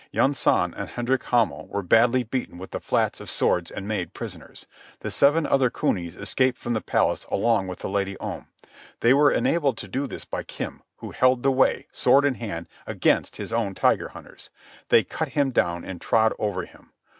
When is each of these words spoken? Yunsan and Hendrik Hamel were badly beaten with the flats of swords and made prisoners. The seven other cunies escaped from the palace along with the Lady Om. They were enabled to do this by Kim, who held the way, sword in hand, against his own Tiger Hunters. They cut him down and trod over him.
Yunsan 0.11 0.73
and 0.75 0.89
Hendrik 0.89 1.25
Hamel 1.25 1.67
were 1.67 1.83
badly 1.83 2.23
beaten 2.23 2.57
with 2.57 2.71
the 2.71 2.79
flats 2.79 3.21
of 3.21 3.29
swords 3.29 3.69
and 3.69 3.87
made 3.87 4.15
prisoners. 4.15 4.65
The 5.01 5.11
seven 5.11 5.45
other 5.45 5.69
cunies 5.69 6.15
escaped 6.15 6.57
from 6.57 6.73
the 6.73 6.81
palace 6.81 7.23
along 7.29 7.67
with 7.67 7.77
the 7.77 7.87
Lady 7.87 8.17
Om. 8.17 8.47
They 9.01 9.13
were 9.13 9.29
enabled 9.29 9.77
to 9.77 9.87
do 9.87 10.07
this 10.07 10.25
by 10.25 10.41
Kim, 10.41 10.81
who 10.97 11.11
held 11.11 11.43
the 11.43 11.51
way, 11.51 11.85
sword 11.91 12.25
in 12.25 12.33
hand, 12.33 12.65
against 12.87 13.35
his 13.35 13.53
own 13.53 13.75
Tiger 13.75 14.07
Hunters. 14.07 14.49
They 14.89 15.03
cut 15.03 15.27
him 15.27 15.51
down 15.51 15.85
and 15.85 16.01
trod 16.01 16.33
over 16.39 16.65
him. 16.65 16.93